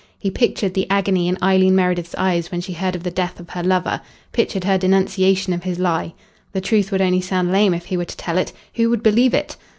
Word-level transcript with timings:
He 0.17 0.31
pictured 0.31 0.73
the 0.73 0.89
agony 0.89 1.27
in 1.27 1.37
Eileen 1.43 1.75
Meredith's 1.75 2.15
eyes 2.17 2.49
when 2.49 2.59
she 2.59 2.73
heard 2.73 2.95
of 2.95 3.03
the 3.03 3.11
death 3.11 3.39
of 3.39 3.51
her 3.51 3.61
lover, 3.61 4.01
pictured 4.31 4.63
her 4.63 4.75
denunciation 4.75 5.53
of 5.53 5.61
his 5.61 5.77
lie. 5.77 6.15
The 6.53 6.59
truth 6.61 6.91
would 6.91 7.01
only 7.03 7.21
sound 7.21 7.51
lame 7.51 7.75
if 7.75 7.85
he 7.85 7.97
were 7.97 8.05
to 8.05 8.17
tell 8.17 8.39
it. 8.39 8.51
Who 8.73 8.89
would 8.89 9.03
believe 9.03 9.35
it? 9.35 9.57